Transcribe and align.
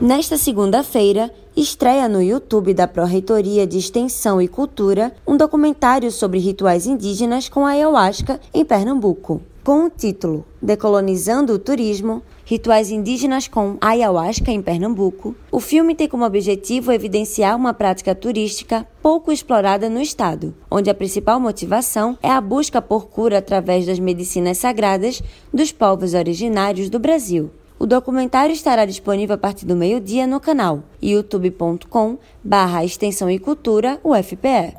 Nesta 0.00 0.36
segunda-feira, 0.36 1.32
estreia 1.56 2.06
no 2.06 2.22
YouTube 2.22 2.74
da 2.74 2.86
Pró-Reitoria 2.86 3.66
de 3.66 3.78
Extensão 3.78 4.42
e 4.42 4.46
Cultura 4.46 5.12
um 5.26 5.38
documentário 5.38 6.10
sobre 6.12 6.38
rituais 6.38 6.86
indígenas 6.86 7.48
com 7.48 7.64
ayahuasca 7.64 8.38
em 8.52 8.62
Pernambuco. 8.62 9.40
Com 9.64 9.86
o 9.86 9.90
título 9.90 10.44
Decolonizando 10.60 11.54
o 11.54 11.58
Turismo, 11.58 12.22
Rituais 12.44 12.92
Indígenas 12.92 13.48
com 13.48 13.76
Ayahuasca 13.80 14.52
em 14.52 14.62
Pernambuco, 14.62 15.34
o 15.50 15.58
filme 15.58 15.96
tem 15.96 16.08
como 16.08 16.24
objetivo 16.24 16.92
evidenciar 16.92 17.56
uma 17.56 17.74
prática 17.74 18.14
turística 18.14 18.86
pouco 19.02 19.32
explorada 19.32 19.88
no 19.88 20.00
estado, 20.00 20.54
onde 20.70 20.88
a 20.88 20.94
principal 20.94 21.40
motivação 21.40 22.16
é 22.22 22.30
a 22.30 22.40
busca 22.40 22.80
por 22.80 23.08
cura 23.08 23.38
através 23.38 23.86
das 23.86 23.98
medicinas 23.98 24.58
sagradas 24.58 25.20
dos 25.52 25.72
povos 25.72 26.14
originários 26.14 26.88
do 26.88 27.00
Brasil. 27.00 27.50
O 27.78 27.86
documentário 27.86 28.54
estará 28.54 28.86
disponível 28.86 29.34
a 29.34 29.38
partir 29.38 29.66
do 29.66 29.76
meio-dia 29.76 30.26
no 30.26 30.40
canal 30.40 30.82
youtube.com 31.02 32.16
barra 32.42 32.82
extensão 32.84 33.30
e 33.30 33.38
cultura 33.38 34.00
UFPE. 34.02 34.74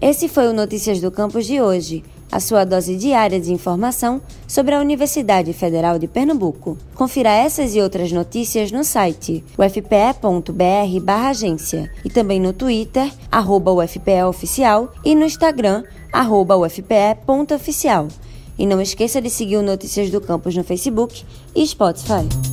Esse 0.00 0.28
foi 0.28 0.46
o 0.48 0.52
Notícias 0.52 1.00
do 1.00 1.10
Campus 1.10 1.46
de 1.46 1.60
hoje, 1.60 2.04
a 2.30 2.38
sua 2.40 2.64
dose 2.64 2.96
diária 2.96 3.40
de 3.40 3.52
informação 3.52 4.20
sobre 4.48 4.74
a 4.74 4.80
Universidade 4.80 5.52
Federal 5.52 5.96
de 5.98 6.08
Pernambuco. 6.08 6.78
Confira 6.94 7.30
essas 7.30 7.74
e 7.74 7.80
outras 7.80 8.10
notícias 8.10 8.72
no 8.72 8.84
site 8.84 9.44
ufpe.br/agência 9.56 11.90
e 12.04 12.10
também 12.10 12.40
no 12.40 12.52
Twitter 12.52 13.12
@ufpeoficial 13.30 14.92
e 15.04 15.14
no 15.14 15.24
Instagram 15.24 15.84
@ufpe.oficial. 16.12 18.08
E 18.58 18.66
não 18.66 18.80
esqueça 18.80 19.20
de 19.20 19.30
seguir 19.30 19.56
o 19.56 19.62
Notícias 19.62 20.10
do 20.10 20.20
Campus 20.20 20.54
no 20.54 20.64
Facebook 20.64 21.24
e 21.54 21.66
Spotify. 21.66 22.51